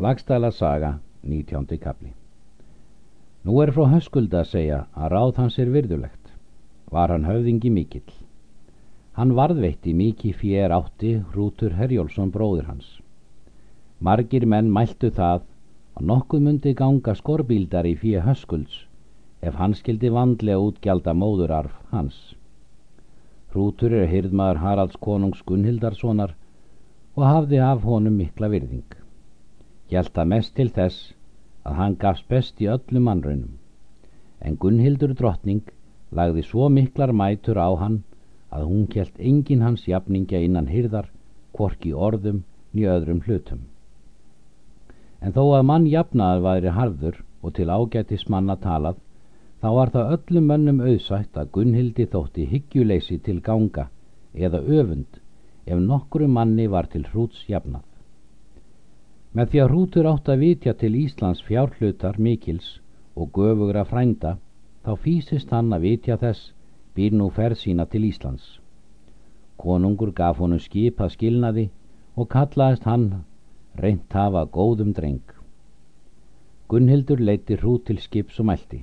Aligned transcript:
Lagstæla 0.00 0.48
saga, 0.50 0.94
19. 1.22 1.66
kapli 1.76 2.14
Nú 3.44 3.58
er 3.60 3.68
frá 3.76 3.84
höskulda 3.92 4.38
að 4.40 4.46
segja 4.48 4.76
að 4.96 5.10
ráð 5.12 5.40
hans 5.40 5.58
er 5.60 5.72
virðulegt. 5.74 6.30
Var 6.88 7.12
hann 7.12 7.26
höfðingi 7.28 7.68
mikill. 7.74 8.14
Hann 9.18 9.34
varðveitti 9.36 9.92
mikið 9.98 10.38
fér 10.40 10.72
átti 10.72 11.10
Hrútur 11.34 11.76
Herjólfsson 11.76 12.32
bróður 12.32 12.70
hans. 12.70 12.86
Margir 14.00 14.46
menn 14.48 14.70
mæltu 14.72 15.10
það 15.18 15.44
að 15.98 16.08
nokkuð 16.12 16.46
myndi 16.46 16.72
ganga 16.78 17.14
skorbíldar 17.20 17.90
í 17.90 17.92
fjö 18.04 18.24
höskulds 18.24 18.78
ef 19.42 19.60
hann 19.60 19.76
skildi 19.82 20.08
vandlega 20.16 20.62
útgjalda 20.70 21.12
móðurarf 21.12 21.76
hans. 21.92 22.16
Hrútur 23.52 23.98
er 24.00 24.08
hyrðmaður 24.08 24.64
Haralds 24.64 24.96
konungs 24.96 25.44
Gunnhildarssonar 25.44 26.32
og 27.18 27.28
hafði 27.28 27.60
af 27.68 27.84
honum 27.84 28.16
mikla 28.16 28.48
virðing. 28.48 28.99
Hjælt 29.90 30.12
það 30.16 30.30
mest 30.32 30.54
til 30.56 30.68
þess 30.76 31.00
að 31.66 31.80
hann 31.80 31.96
gafst 32.04 32.28
best 32.28 32.62
í 32.62 32.70
öllum 32.74 33.08
mannraunum. 33.08 33.56
En 34.40 34.56
Gunnhildur 34.62 35.16
drottning 35.18 35.64
lagði 36.10 36.46
svo 36.46 36.68
miklar 36.68 37.12
mætur 37.22 37.58
á 37.58 37.70
hann 37.82 38.02
að 38.50 38.68
hún 38.70 38.86
hjælt 38.94 39.18
engin 39.18 39.66
hans 39.66 39.88
jafningja 39.88 40.40
innan 40.46 40.70
hyrðar, 40.70 41.10
kvorki 41.56 41.92
orðum 41.94 42.44
nýja 42.72 42.96
öðrum 43.00 43.22
hlutum 43.26 43.68
en 45.20 45.34
þó 45.36 45.42
að 45.58 45.66
mann 45.68 45.86
jafnaðar 45.88 46.42
væri 46.44 46.74
harður 46.76 47.16
og 47.44 47.54
til 47.56 47.68
ágætis 47.68 48.26
manna 48.32 48.56
talað, 48.60 48.96
þá 49.60 49.68
var 49.76 49.92
það 49.94 50.12
öllum 50.16 50.46
mönnum 50.50 50.80
auðsætt 50.84 51.36
að 51.40 51.50
Gunnhildi 51.56 52.06
þótti 52.14 52.46
hyggjuleysi 52.52 53.18
til 53.26 53.40
ganga 53.44 53.88
eða 54.34 54.62
öfund 54.78 55.20
ef 55.66 55.82
nokkru 55.84 56.28
manni 56.28 56.66
var 56.72 56.88
til 56.92 57.04
hrúts 57.10 57.44
jafnað. 57.48 57.84
Með 59.30 59.50
því 59.50 59.58
að 59.62 59.68
hrútur 59.70 60.06
átt 60.10 60.28
að 60.32 60.40
vitja 60.42 60.72
til 60.74 60.96
Íslands 60.98 61.40
fjárhlutar 61.46 62.16
mikils 62.18 62.80
og 63.14 63.28
göfugra 63.36 63.84
frænda, 63.86 64.32
þá 64.82 64.92
fýsist 65.04 65.52
hann 65.54 65.68
að 65.70 65.84
vitja 65.86 66.16
þess 66.18 66.48
býr 66.96 67.12
nú 67.14 67.28
ferð 67.36 67.60
sína 67.60 67.84
til 67.86 68.08
Íslands. 68.08 68.58
Konungur 69.54 70.10
gaf 70.10 70.40
honum 70.42 70.58
skip 70.58 70.98
að 70.98 71.12
skilnaði 71.14 71.68
og 72.18 72.26
kallaðist 72.32 72.88
hann 72.90 73.04
reynt 73.78 74.16
hafa 74.18 74.42
góðum 74.56 74.90
dreng. 74.96 75.22
Gunnhildur 76.66 77.22
leiti 77.22 77.58
hrút 77.60 77.84
til 77.86 78.00
skips 78.02 78.40
og 78.42 78.48
mælti. 78.50 78.80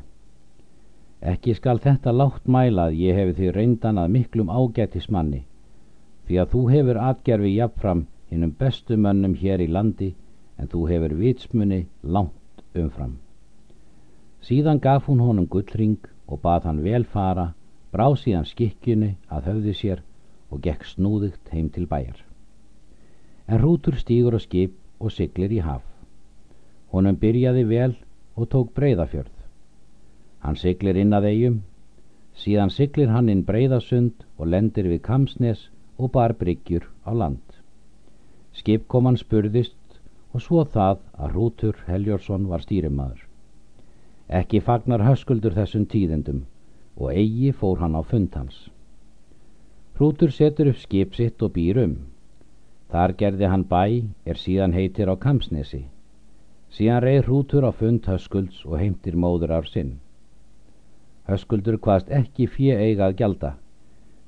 Ekki 1.19 1.57
skal 1.57 1.81
þetta 1.83 2.13
látt 2.15 2.47
mæla 2.47 2.87
að 2.87 3.01
ég 3.01 3.19
hefi 3.19 3.35
því 3.41 3.51
reyndan 3.51 3.99
að 3.99 4.13
miklum 4.15 4.53
ágætismanni, 4.53 5.41
því 6.27 6.39
að 6.39 6.55
þú 6.55 6.63
hefur 6.71 7.01
atgerfi 7.09 7.51
jafnfram 7.57 8.05
hinnum 8.31 8.55
bestu 8.59 8.95
mönnum 8.95 9.35
hér 9.35 9.65
í 9.65 9.67
landi 9.67 10.13
en 10.57 10.67
þú 10.67 10.85
hefur 10.91 11.17
vitsmunni 11.21 11.81
langt 12.03 12.63
umfram. 12.75 13.17
Síðan 14.41 14.79
gaf 14.79 15.07
hún 15.07 15.23
honum 15.23 15.49
gullring 15.49 15.99
og 16.27 16.41
bað 16.41 16.69
hann 16.69 16.83
vel 16.85 17.05
fara, 17.05 17.51
brá 17.91 18.07
síðan 18.15 18.47
skikkjunni 18.47 19.15
að 19.29 19.51
höfði 19.51 19.77
sér 19.81 20.07
og 20.51 20.63
gekk 20.63 20.85
snúðugt 20.85 21.53
heim 21.53 21.69
til 21.69 21.87
bæjar 21.87 22.27
en 23.47 23.59
hrútur 23.59 23.95
stýgur 23.95 24.35
á 24.35 24.39
skip 24.43 24.75
og 24.99 25.11
siglir 25.11 25.51
í 25.55 25.61
haf. 25.63 25.83
Honum 26.91 27.15
byrjaði 27.15 27.63
vel 27.67 27.93
og 28.35 28.49
tók 28.51 28.73
breyðafjörð. 28.75 29.33
Hann 30.43 30.59
siglir 30.59 30.99
inn 30.99 31.15
að 31.15 31.29
eigum, 31.31 31.57
síðan 32.35 32.71
siglir 32.71 33.11
hann 33.11 33.29
inn 33.29 33.45
breyðasund 33.47 34.25
og 34.37 34.51
lendir 34.51 34.87
við 34.91 35.01
Kamsnes 35.07 35.69
og 35.97 36.11
bar 36.11 36.35
bryggjur 36.35 36.85
á 37.07 37.11
land. 37.15 37.43
Skipkoman 38.53 39.17
spurðist 39.17 39.77
og 40.37 40.43
svo 40.45 40.63
það 40.69 40.99
að 41.17 41.31
hrútur 41.33 41.77
Heljórsson 41.87 42.43
var 42.45 42.61
stýrimaður. 42.61 43.23
Ekki 44.39 44.59
fagnar 44.61 45.01
höskuldur 45.01 45.55
þessum 45.55 45.87
tíðendum 45.89 46.43
og 46.97 47.09
eigi 47.09 47.49
fór 47.57 47.79
hann 47.81 47.97
á 47.97 48.05
fund 48.05 48.35
hans. 48.37 48.67
Hrútur 49.97 50.29
setur 50.35 50.69
upp 50.69 50.77
skip 50.77 51.15
sitt 51.17 51.41
og 51.41 51.55
býr 51.55 51.79
um. 51.81 51.95
Þar 52.93 53.15
gerði 53.21 53.49
hann 53.49 53.63
bæ 53.71 53.81
er 54.29 54.37
síðan 54.37 54.77
heitir 54.77 55.09
á 55.09 55.17
Kamsnesi. 55.17 55.87
Síðan 56.69 57.01
reyð 57.07 57.23
hrútur 57.25 57.65
á 57.65 57.73
fund 57.73 58.05
höskulds 58.05 58.61
og 58.69 58.77
heimtir 58.77 59.17
móður 59.17 59.55
ár 59.57 59.65
sinn. 59.65 59.97
Höskuldur 61.25 61.79
hvaðst 61.81 62.13
ekki 62.13 62.45
fjö 62.45 62.77
eiga 62.77 63.09
að 63.09 63.17
gjalda. 63.23 63.51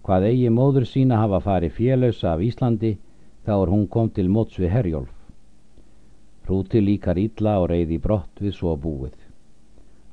Hvað 0.01 0.27
eigi 0.31 0.49
móður 0.49 0.89
sína 0.89 1.21
hafa 1.21 1.43
farið 1.45 1.77
fjölausa 1.77 2.33
af 2.33 2.41
Íslandi 2.49 2.95
þá 3.45 3.55
er 3.59 3.77
hún 3.77 3.87
kom 3.87 4.09
til 4.09 4.25
móts 4.25 4.57
við 4.57 4.73
Herjólf. 4.73 5.18
Hrúti 6.49 6.79
líkar 6.81 7.19
ítla 7.21 7.59
og 7.61 7.67
reyði 7.69 7.99
brott 8.01 8.39
við 8.41 8.55
svo 8.57 8.71
búið. 8.83 9.13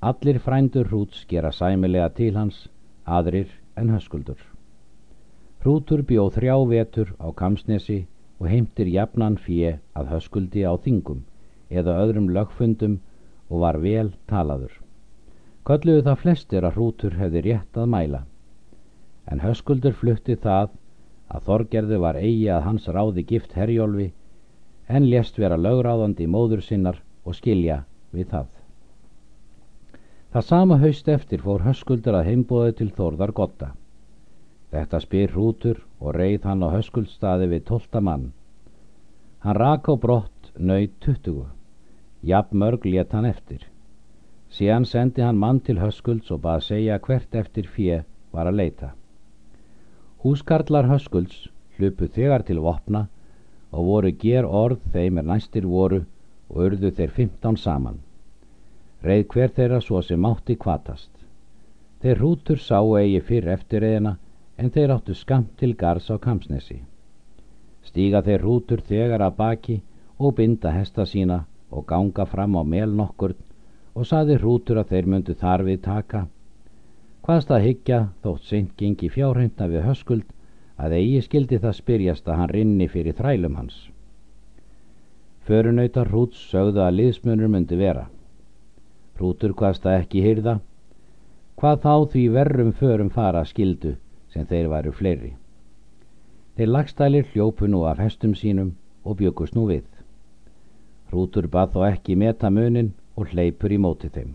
Allir 0.04 0.36
frændur 0.44 0.90
hrúts 0.90 1.22
gera 1.30 1.48
sæmilega 1.48 2.10
til 2.18 2.34
hans, 2.36 2.58
aðrir 3.08 3.48
en 3.80 3.88
höskuldur. 3.94 4.36
Hrútur 5.64 6.02
bjóð 6.10 6.34
þrjá 6.34 6.56
vetur 6.72 7.14
á 7.16 7.32
Kamsnesi 7.40 7.96
og 8.36 8.50
heimtir 8.52 8.90
jafnan 8.92 9.38
fjö 9.46 9.70
að 9.96 10.12
höskuldi 10.12 10.66
á 10.68 10.76
þingum 10.76 11.24
eða 11.72 11.96
öðrum 12.02 12.28
lögfundum 12.36 12.98
og 13.48 13.64
var 13.64 13.80
vel 13.80 14.12
talaður. 14.28 14.76
Kölluðu 15.64 16.04
það 16.10 16.20
flestir 16.26 16.68
að 16.68 16.76
hrútur 16.76 17.16
hefði 17.16 17.46
rétt 17.48 17.80
að 17.80 17.90
mæla. 17.96 18.22
En 19.24 19.40
höskuldur 19.40 19.96
flutti 19.96 20.36
það 20.44 20.76
að 21.32 21.48
Þorgerðu 21.48 22.04
var 22.04 22.20
eigi 22.20 22.46
að 22.52 22.64
hans 22.68 22.92
ráði 22.92 23.24
gift 23.32 23.56
herjólfi 23.56 24.12
en 24.88 25.08
lést 25.10 25.38
vera 25.38 25.58
lögráðandi 25.58 26.26
móður 26.30 26.62
sinnar 26.62 27.00
og 27.24 27.34
skilja 27.34 27.82
við 28.14 28.30
það. 28.30 28.46
Það 30.32 30.46
sama 30.46 30.78
haust 30.82 31.08
eftir 31.08 31.42
fór 31.42 31.64
höskuldur 31.64 32.18
að 32.18 32.28
heimbóði 32.30 32.76
til 32.80 32.90
Þorðar 32.94 33.32
Gotta. 33.32 33.70
Þetta 34.70 35.00
spyr 35.00 35.32
hrútur 35.32 35.78
og 36.00 36.14
reið 36.16 36.44
hann 36.44 36.64
á 36.66 36.68
höskuldstaði 36.74 37.48
við 37.54 37.64
tólta 37.70 38.02
mann. 38.02 38.32
Hann 39.40 39.56
rak 39.56 39.88
á 39.88 39.94
brott 39.96 40.52
nöyð 40.58 40.92
tuttugu. 41.00 41.46
Jafn 42.22 42.58
mörg 42.58 42.84
let 42.84 43.12
hann 43.14 43.26
eftir. 43.28 43.62
Síðan 44.50 44.86
sendi 44.86 45.22
hann 45.22 45.38
mann 45.38 45.60
til 45.60 45.78
höskulds 45.80 46.30
og 46.30 46.42
bað 46.44 46.66
segja 46.68 46.98
hvert 46.98 47.34
eftir 47.34 47.66
fjö 47.66 48.02
var 48.32 48.50
að 48.50 48.60
leita. 48.60 48.92
Húskarlar 50.22 50.88
höskulds 50.90 51.46
hlupu 51.78 52.08
þegar 52.12 52.44
til 52.46 52.60
vopna 52.60 53.06
og 53.76 53.88
voru 53.90 54.12
ger 54.22 54.46
orð 54.62 54.80
þeim 54.92 55.20
er 55.20 55.26
næstir 55.30 55.66
voru 55.68 56.02
og 56.48 56.60
urðu 56.66 56.90
þeir 56.98 57.12
15 57.16 57.58
saman. 57.60 57.98
Reið 59.04 59.24
hver 59.32 59.52
þeirra 59.56 59.80
svo 59.84 60.00
sem 60.02 60.24
átti 60.24 60.56
kvatast. 60.56 61.10
Þeir 62.00 62.20
hrútur 62.20 62.62
sá 62.62 62.78
eigi 63.00 63.20
fyrr 63.28 63.50
eftir 63.56 63.84
eðina 63.84 64.16
en 64.56 64.70
þeir 64.72 64.94
áttu 64.96 65.14
skamt 65.14 65.56
til 65.60 65.74
gars 65.82 66.08
á 66.08 66.16
Kamsnesi. 66.26 66.78
Stíga 67.84 68.22
þeir 68.24 68.44
rútur 68.46 68.80
þegar 68.88 69.26
að 69.26 69.36
baki 69.40 69.76
og 70.18 70.36
binda 70.38 70.72
hesta 70.72 71.04
sína 71.06 71.42
og 71.70 71.86
ganga 71.86 72.24
fram 72.26 72.56
á 72.56 72.62
mel 72.64 72.96
nokkur 72.96 73.34
og 73.94 74.08
saði 74.08 74.38
rútur 74.40 74.80
að 74.80 74.94
þeir 74.94 75.10
myndu 75.12 75.36
þarfið 75.42 75.82
taka. 75.84 76.26
Hvaðst 77.26 77.50
að 77.50 77.64
hyggja 77.66 78.00
þótt 78.22 78.48
seint 78.48 78.72
gengi 78.80 79.10
fjárhengna 79.12 79.68
við 79.72 79.86
höskuld 79.88 80.35
að 80.76 80.96
eigi 80.98 81.20
skildi 81.24 81.58
það 81.62 81.78
spyrjast 81.78 82.28
að 82.28 82.40
hann 82.40 82.52
rinni 82.52 82.88
fyrir 82.92 83.16
þrælum 83.16 83.56
hans. 83.56 83.76
Förunautar 85.46 86.10
rúts 86.10 86.40
sögðu 86.50 86.82
að 86.82 86.96
liðsmunur 86.98 87.50
myndi 87.50 87.78
vera. 87.78 88.08
Rútur 89.20 89.54
hvaðst 89.56 89.86
að 89.86 90.00
ekki 90.02 90.24
hyrða. 90.24 90.58
Hvað 91.56 91.82
þá 91.84 91.94
því 92.12 92.24
verrum 92.34 92.72
förum 92.76 93.10
fara 93.10 93.44
skildu 93.48 93.94
sem 94.32 94.46
þeir 94.46 94.68
varu 94.72 94.92
fleiri. 94.92 95.32
Þeir 96.56 96.72
lagstælir 96.72 97.30
hljópu 97.32 97.68
nú 97.70 97.84
af 97.88 98.02
hestum 98.02 98.34
sínum 98.34 98.74
og 99.04 99.20
byggust 99.20 99.54
nú 99.56 99.68
við. 99.70 99.86
Hrútur 101.12 101.46
bað 101.48 101.76
þó 101.76 101.86
ekki 101.92 102.16
meta 102.18 102.50
munin 102.50 102.92
og 103.16 103.30
hleypur 103.30 103.72
í 103.72 103.78
móti 103.78 104.10
þeim. 104.12 104.34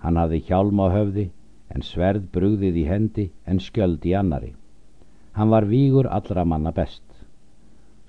Hann 0.00 0.16
hafði 0.16 0.40
hjálm 0.46 0.80
á 0.80 0.86
höfði 0.94 1.26
en 1.74 1.84
sverð 1.84 2.30
brugðið 2.32 2.80
í 2.80 2.86
hendi 2.88 3.26
en 3.44 3.60
skjöld 3.60 4.06
í 4.06 4.14
annari. 4.16 4.54
Hann 5.32 5.50
var 5.50 5.66
vígur 5.70 6.08
allra 6.10 6.44
manna 6.44 6.72
best. 6.72 7.02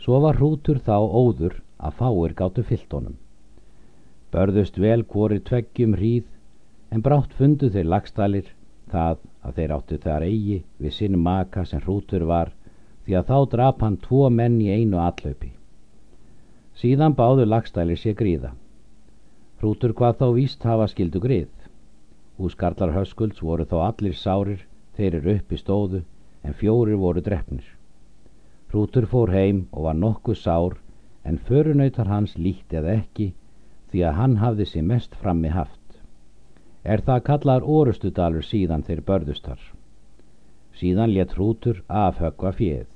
Svo 0.02 0.20
var 0.24 0.40
hrútur 0.40 0.80
þá 0.82 0.98
óður 0.98 1.60
að 1.78 1.98
fáir 2.00 2.34
gáttu 2.40 2.64
fyllt 2.66 2.94
honum. 2.98 3.18
Börðust 4.34 4.80
vel 4.80 5.04
hvori 5.04 5.40
tveggjum 5.50 5.94
hríð 6.00 6.26
en 6.92 7.04
brátt 7.06 7.34
fundu 7.38 7.70
þeir 7.70 7.90
lagstælir 7.94 8.50
það 8.92 9.22
að 9.46 9.58
þeir 9.58 9.74
áttu 9.78 9.98
þar 10.06 10.26
eigi 10.28 10.58
við 10.82 10.96
sinn 10.98 11.18
maka 11.28 11.66
sem 11.66 11.84
hrútur 11.86 12.26
var 12.32 12.52
því 13.06 13.18
að 13.20 13.30
þá 13.32 13.38
drap 13.54 13.86
hann 13.86 13.98
tvo 14.06 14.30
menn 14.30 14.58
í 14.62 14.70
einu 14.74 15.00
allaupi. 15.02 15.52
Síðan 16.82 17.16
báðu 17.18 17.46
lagstælir 17.46 18.00
sér 18.00 18.18
gríða. 18.18 18.52
Hrútur 19.62 19.94
hvað 19.98 20.18
þá 20.22 20.28
víst 20.38 20.64
hafa 20.66 20.88
skildu 20.90 21.22
grið. 21.22 21.52
Húskarlar 22.42 22.96
höskulds 22.96 23.42
voru 23.46 23.68
þá 23.70 23.78
allir 23.88 24.18
sárir, 24.18 24.66
þeir 24.98 25.20
eru 25.20 25.36
uppi 25.38 25.60
stóðu, 25.60 26.02
en 26.44 26.54
fjórir 26.54 26.98
voru 26.98 27.22
drefnir. 27.22 27.66
Hrútur 28.72 29.06
fór 29.12 29.34
heim 29.36 29.68
og 29.72 29.84
var 29.88 29.98
nokkuð 30.00 30.38
sár, 30.38 30.78
en 31.24 31.38
förunautar 31.38 32.08
hans 32.08 32.38
líkt 32.38 32.74
eða 32.74 32.96
ekki 33.02 33.34
því 33.92 34.04
að 34.08 34.18
hann 34.20 34.38
hafði 34.42 34.66
sér 34.70 34.88
mest 34.88 35.16
frammi 35.22 35.52
haft. 35.52 35.80
Er 36.84 37.04
það 37.06 37.24
kallar 37.28 37.68
orustudalur 37.68 38.46
síðan 38.48 38.86
þeir 38.88 39.02
börðustar. 39.06 39.60
Síðan 40.80 41.14
létt 41.14 41.36
hrútur 41.36 41.84
afhöggva 41.88 42.54
fjöð. 42.58 42.88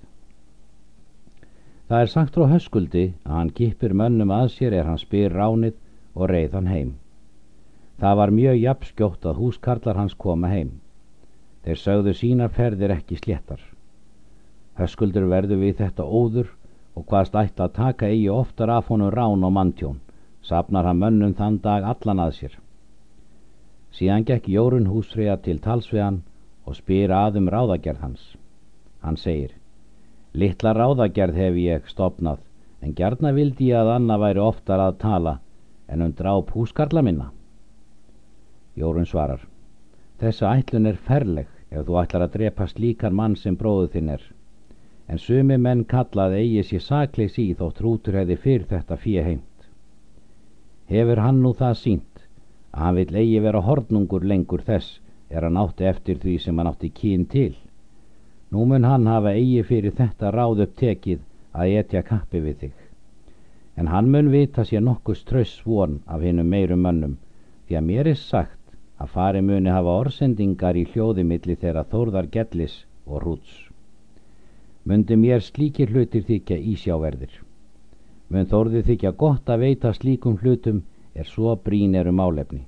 Það 1.86 2.02
er 2.02 2.10
sagt 2.10 2.38
frá 2.38 2.48
höskuldi 2.50 3.06
að 3.26 3.36
hann 3.38 3.52
kipir 3.60 3.94
mönnum 3.94 4.32
að 4.34 4.48
sér 4.56 4.74
er 4.74 4.88
hann 4.90 5.02
spyr 5.02 5.36
ránið 5.36 5.76
og 6.16 6.32
reið 6.32 6.56
hann 6.58 6.72
heim. 6.72 6.96
Það 8.02 8.18
var 8.20 8.34
mjög 8.40 8.58
jafnskjótt 8.62 9.28
að 9.30 9.42
húskarlar 9.44 10.00
hans 10.00 10.16
koma 10.18 10.50
heim. 10.50 10.72
Þeir 11.66 11.80
sögðu 11.82 12.12
sínar 12.14 12.52
ferðir 12.54 12.92
ekki 12.94 13.16
sléttar. 13.18 13.62
Höskuldur 14.78 15.24
verðu 15.32 15.58
við 15.64 15.80
þetta 15.80 16.04
óður 16.06 16.52
og 16.94 17.08
hvaðst 17.10 17.38
ætti 17.40 17.64
að 17.66 17.74
taka 17.78 18.10
eigi 18.12 18.28
oftar 18.30 18.70
af 18.70 18.92
honum 18.92 19.10
rán 19.10 19.46
og 19.48 19.54
manntjón, 19.56 19.98
sapnar 20.46 20.86
hann 20.86 21.02
mönnum 21.02 21.34
þann 21.40 21.58
dag 21.64 21.88
allan 21.90 22.22
að 22.22 22.36
sér. 22.38 22.54
Síðan 23.98 24.28
gekk 24.28 24.52
Jórun 24.52 24.92
húsfriða 24.92 25.40
til 25.42 25.58
talsvegan 25.64 26.22
og 26.70 26.78
spyr 26.78 27.16
aðum 27.16 27.50
ráðagerð 27.50 28.04
hans. 28.04 28.28
Hann 29.02 29.18
segir, 29.18 29.56
Littla 30.36 30.76
ráðagerð 30.76 31.42
hef 31.42 31.60
ég 31.64 31.90
stopnað, 31.90 32.44
en 32.84 32.94
gerna 32.94 33.34
vildi 33.34 33.72
ég 33.72 33.82
að 33.82 33.96
Anna 33.96 34.20
væri 34.22 34.44
oftar 34.44 34.86
að 34.86 35.02
tala 35.02 35.38
en 35.90 36.06
um 36.06 36.14
dráp 36.14 36.54
húskarla 36.54 37.02
minna. 37.02 37.32
Jórun 38.78 39.10
svarar, 39.10 39.42
Þessa 40.20 40.54
ætlun 40.60 40.86
er 40.88 41.00
ferleg 41.00 41.55
ef 41.76 41.86
þú 41.88 41.98
ætlar 42.02 42.26
að 42.26 42.34
drepa 42.36 42.68
slíkan 42.72 43.16
mann 43.20 43.36
sem 43.40 43.58
bróðu 43.60 43.90
þinn 43.94 44.12
er. 44.16 44.24
En 45.12 45.22
sumi 45.22 45.58
menn 45.62 45.84
kallað 45.92 46.38
eigi 46.40 46.64
sér 46.70 46.84
sakleis 46.84 47.36
í 47.42 47.52
þótt 47.60 47.82
hrútur 47.82 48.18
hefði 48.20 48.38
fyrr 48.46 48.64
þetta 48.72 48.98
fíu 49.04 49.24
heimt. 49.26 49.68
Hefur 50.90 51.22
hann 51.26 51.42
nú 51.44 51.52
það 51.60 51.76
sínt 51.82 52.24
að 52.72 52.82
hann 52.86 52.98
vil 53.00 53.20
eigi 53.22 53.44
vera 53.46 53.62
hornungur 53.68 54.26
lengur 54.32 54.64
þess 54.70 55.00
er 55.30 55.46
hann 55.46 55.62
átti 55.62 55.88
eftir 55.92 56.18
því 56.24 56.40
sem 56.42 56.58
hann 56.58 56.72
átti 56.72 56.90
kín 57.02 57.28
til. 57.36 57.54
Nú 58.52 58.66
mun 58.66 58.88
hann 58.88 59.08
hafa 59.10 59.36
eigi 59.36 59.64
fyrir 59.70 59.96
þetta 60.00 60.34
ráð 60.34 60.66
upp 60.66 60.76
tekið 60.82 61.22
að 61.54 61.78
etja 61.82 62.04
kappi 62.10 62.42
við 62.42 62.58
þig. 62.64 62.76
En 63.76 63.88
hann 63.92 64.12
mun 64.12 64.32
vita 64.32 64.64
sér 64.64 64.84
nokkus 64.86 65.24
tröss 65.28 65.62
von 65.66 66.00
af 66.08 66.22
hinnum 66.24 66.50
meirum 66.50 66.86
mönnum 66.86 67.18
því 67.68 67.78
að 67.80 67.88
mér 67.90 68.12
er 68.14 68.20
sagt 68.20 68.65
að 69.06 69.14
fari 69.14 69.42
muni 69.46 69.70
hafa 69.70 69.94
orsendingar 70.02 70.78
í 70.80 70.86
hljóðimilli 70.92 71.56
þeirra 71.62 71.84
þórðar 71.92 72.30
gellis 72.34 72.76
og 73.06 73.22
hrúts. 73.22 73.58
Mundi 74.86 75.18
mér 75.18 75.44
slíkir 75.46 75.92
hlutir 75.94 76.26
þykja 76.26 76.58
ísjáverðir. 76.74 77.36
Mun 78.30 78.50
þórði 78.50 78.82
þykja 78.90 79.12
gott 79.22 79.50
að 79.50 79.66
veita 79.66 79.94
slíkum 79.94 80.40
hlutum 80.42 80.82
er 81.14 81.30
svo 81.30 81.54
brín 81.68 81.96
eru 81.96 82.14
málefni. 82.14 82.64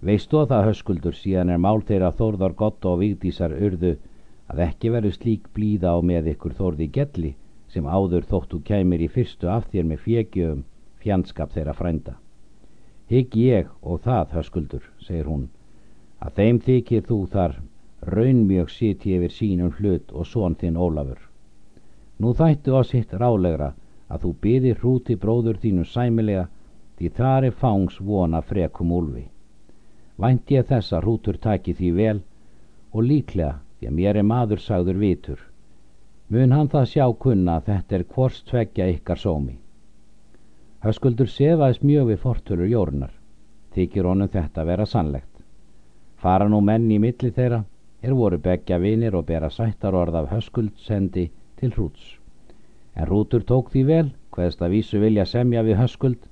Veistu 0.00 0.44
það 0.52 0.66
höskuldur 0.70 1.18
síðan 1.18 1.50
er 1.54 1.60
mál 1.60 1.82
þeirra 1.82 2.12
þórðar 2.16 2.56
gott 2.62 2.86
og 2.88 3.00
vigdísar 3.02 3.52
urðu 3.52 3.96
að 4.50 4.64
ekki 4.66 4.94
veru 4.94 5.12
slík 5.12 5.50
blíða 5.54 5.92
á 5.94 5.98
með 6.00 6.32
ykkur 6.34 6.56
þórði 6.58 6.90
gelli 6.94 7.34
sem 7.68 7.86
áður 7.86 8.26
þóttu 8.30 8.62
kæmir 8.70 9.02
í 9.02 9.10
fyrstu 9.12 9.50
af 9.50 9.68
þér 9.74 9.90
með 9.90 10.02
fjegjum 10.06 10.64
fjandskap 11.02 11.52
þeirra 11.54 11.74
frænda. 11.76 12.16
Hygg 13.10 13.36
ég 13.36 13.70
og 13.82 14.04
það, 14.04 14.36
höskuldur, 14.36 14.84
segir 15.02 15.26
hún, 15.26 15.48
að 16.22 16.36
þeim 16.36 16.58
þykir 16.66 17.06
þú 17.08 17.16
þar 17.32 17.56
raunmjög 18.14 18.70
siti 18.70 19.16
yfir 19.16 19.32
sínum 19.34 19.72
hlut 19.78 20.12
og 20.12 20.28
són 20.30 20.54
þinn 20.60 20.78
Ólafur. 20.78 21.18
Nú 22.22 22.32
þættu 22.38 22.76
á 22.78 22.82
sitt 22.86 23.12
rálegra 23.12 23.72
að 24.08 24.22
þú 24.24 24.30
byðir 24.44 24.78
hrúti 24.80 25.16
bróður 25.16 25.58
þínu 25.62 25.84
sæmilega 25.90 26.46
því 26.98 27.10
þar 27.16 27.46
er 27.48 27.56
fangs 27.64 27.98
vona 28.00 28.40
frekum 28.46 28.92
úlfi. 28.92 29.24
Vænt 30.20 30.52
ég 30.54 30.66
þess 30.68 30.92
að 30.92 31.04
hrútur 31.06 31.38
taki 31.40 31.74
því 31.74 31.90
vel 31.96 32.18
og 32.92 33.06
líklega 33.06 33.58
því 33.78 33.90
að 33.90 33.96
mér 33.98 34.20
er 34.20 34.28
maður 34.30 34.62
sagður 34.62 35.00
vitur. 35.02 35.40
Mun 36.28 36.52
hann 36.52 36.68
það 36.70 36.90
sjá 36.92 37.06
kunna 37.24 37.58
að 37.58 37.72
þetta 37.72 37.96
er 37.98 38.06
hvort 38.14 38.42
tveggja 38.50 38.88
ykkar 38.94 39.18
sómi. 39.18 39.56
Höskuldur 40.80 41.28
sefaðist 41.28 41.82
mjög 41.84 42.06
við 42.08 42.22
fortölur 42.22 42.68
jórnar. 42.70 43.10
Þykir 43.76 44.06
honum 44.08 44.30
þetta 44.32 44.64
vera 44.64 44.86
sannlegt. 44.88 45.42
Fara 46.16 46.46
nú 46.48 46.60
menn 46.64 46.86
í 46.88 46.96
milli 47.02 47.30
þeirra 47.36 47.58
er 48.00 48.14
voru 48.16 48.38
begja 48.40 48.78
vinir 48.80 49.16
og 49.18 49.26
bera 49.28 49.50
sættar 49.52 49.94
orð 49.94 50.16
af 50.22 50.30
höskuldsendi 50.32 51.26
til 51.60 51.74
hrúts. 51.74 52.16
En 52.96 53.06
hrútur 53.10 53.44
tók 53.44 53.68
því 53.74 53.82
vel, 53.90 54.08
hvaðst 54.32 54.62
að 54.64 54.72
vísu 54.76 55.02
vilja 55.02 55.26
semja 55.28 55.62
við 55.68 55.76
höskuld, 55.82 56.22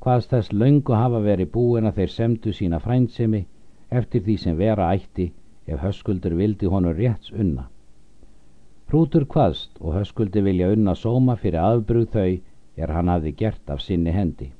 hvaðst 0.00 0.32
þess 0.32 0.52
laungu 0.52 0.96
hafa 0.96 1.20
verið 1.20 1.52
búin 1.52 1.88
að 1.88 2.00
þeir 2.00 2.14
semdu 2.16 2.56
sína 2.56 2.80
frændsemi 2.80 3.44
eftir 3.90 4.24
því 4.24 4.38
sem 4.40 4.56
vera 4.56 4.88
ætti 4.96 5.28
ef 5.68 5.84
höskuldur 5.84 6.38
vildi 6.40 6.72
honum 6.72 6.96
rétts 6.96 7.36
unna. 7.36 7.68
Hrútur 8.88 9.28
hvaðst 9.28 9.76
og 9.80 9.96
höskuldi 9.98 10.40
vilja 10.40 10.72
unna 10.72 10.96
sóma 10.96 11.36
fyrir 11.36 11.60
aðbrúð 11.60 12.10
þau 12.16 12.32
er 12.76 12.92
hann 12.92 13.08
hafði 13.08 13.32
gert 13.38 13.70
af 13.70 13.82
sinni 13.82 14.12
hendi. 14.12 14.50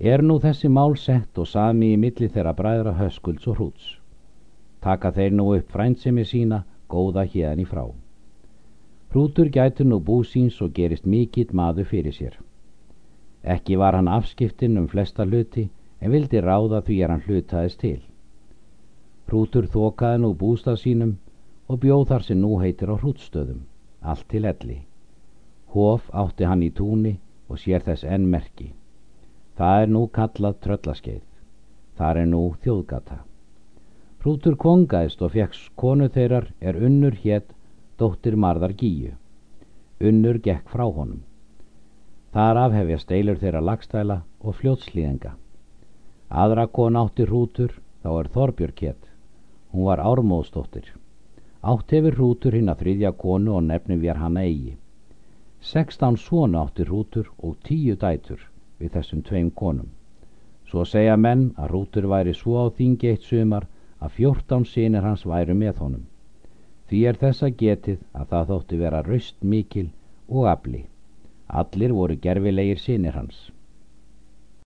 Er 0.00 0.22
nú 0.22 0.38
þessi 0.42 0.68
mál 0.68 0.96
sett 0.96 1.38
og 1.38 1.46
sami 1.46 1.92
í 1.94 1.98
milli 2.04 2.28
þeirra 2.28 2.54
bræðra 2.58 2.94
höskulds 2.98 3.46
og 3.46 3.58
hrúts. 3.58 3.90
Taka 4.82 5.12
þeir 5.12 5.36
nú 5.38 5.50
upp 5.56 5.68
frændsemi 5.70 6.24
sína, 6.26 6.64
góða 6.88 7.22
hérni 7.22 7.66
frá. 7.68 7.84
Hrútur 9.12 9.50
gætur 9.52 9.86
nú 9.86 10.00
búsíns 10.00 10.60
og 10.64 10.72
gerist 10.74 11.06
mikill 11.06 11.52
maður 11.52 11.86
fyrir 11.90 12.16
sér. 12.16 12.38
Ekki 13.44 13.76
var 13.76 13.94
hann 13.94 14.08
afskiptinn 14.08 14.78
um 14.78 14.88
flesta 14.88 15.26
hluti, 15.26 15.68
en 16.00 16.10
vildi 16.10 16.40
ráða 16.40 16.80
því 16.82 16.96
er 17.02 17.12
hann 17.12 17.24
hlutaðist 17.26 17.80
til. 17.80 18.00
Hrútur 19.28 19.68
þokaði 19.70 20.22
nú 20.22 20.32
bústað 20.34 20.80
sínum 20.82 21.18
og 21.68 21.78
bjóð 21.84 22.08
þar 22.08 22.24
sem 22.26 22.40
nú 22.40 22.56
heitir 22.60 22.90
á 22.90 22.96
hrútstöðum, 22.96 23.62
allt 24.00 24.26
til 24.28 24.44
elli. 24.48 24.78
Hof 25.72 26.08
átti 26.12 26.44
hann 26.44 26.62
í 26.62 26.70
túni 26.70 27.14
og 27.48 27.60
sér 27.60 27.84
þess 27.86 28.04
enn 28.04 28.28
merki. 28.28 28.72
Það 29.56 29.82
er 29.82 29.92
nú 29.94 30.06
kallað 30.18 30.58
tröllaskeið. 30.64 31.22
Það 31.96 32.20
er 32.22 32.28
nú 32.28 32.42
þjóðgata. 32.64 33.18
Hrútur 34.22 34.56
kongaðist 34.56 35.22
og 35.24 35.32
fekk 35.34 35.56
konu 35.80 36.08
þeirrar 36.12 36.52
er 36.60 36.76
unnur 36.76 37.16
hétt 37.24 37.54
dóttir 37.98 38.36
marðar 38.36 38.74
gíu. 38.78 39.14
Unnur 40.00 40.38
gekk 40.44 40.68
frá 40.72 40.84
honum. 40.84 41.22
Þar 42.32 42.60
af 42.64 42.76
hefja 42.76 42.98
steilur 42.98 43.40
þeirra 43.40 43.60
lagstæla 43.60 44.18
og 44.40 44.56
fljótslíðenga. 44.60 45.34
Aðra 46.32 46.66
kon 46.66 46.96
átti 46.96 47.26
hrútur, 47.28 47.74
þá 48.02 48.10
er 48.20 48.30
Þorbjörg 48.36 48.84
hétt. 48.86 49.10
Hún 49.72 49.88
var 49.88 50.00
ármóðstóttir. 50.00 50.86
Átt 51.60 51.92
hefur 51.92 52.16
hrútur 52.16 52.56
hinn 52.56 52.72
að 52.72 52.84
þriðja 52.84 53.12
konu 53.16 53.56
og 53.58 53.66
nefnum 53.68 54.00
við 54.00 54.16
hann 54.22 54.40
eigi. 54.40 54.76
Sextán 55.62 56.16
svona 56.16 56.62
átti 56.66 56.84
Rútur 56.84 57.28
og 57.38 57.54
tíu 57.66 57.94
dætur 57.94 58.40
við 58.80 58.96
þessum 58.96 59.20
tveim 59.28 59.50
konum. 59.60 59.90
Svo 60.66 60.82
segja 60.92 61.14
menn 61.16 61.44
að 61.56 61.70
Rútur 61.70 62.08
væri 62.10 62.34
svo 62.34 62.64
á 62.64 62.66
þingi 62.78 63.12
eitt 63.12 63.28
sumar 63.28 63.68
að 64.02 64.14
fjórtán 64.16 64.66
sínir 64.66 65.06
hans 65.06 65.22
væru 65.32 65.54
með 65.54 65.78
honum. 65.84 66.04
Því 66.88 67.00
er 67.08 67.20
þessa 67.22 67.50
getið 67.62 68.00
að 68.12 68.28
það 68.32 68.48
þótti 68.50 68.80
vera 68.82 69.02
raust 69.06 69.38
mikil 69.54 69.88
og 70.28 70.48
afli. 70.54 70.82
Allir 71.62 71.94
voru 71.94 72.16
gerfilegir 72.26 72.82
sínir 72.82 73.14
hans. 73.14 73.52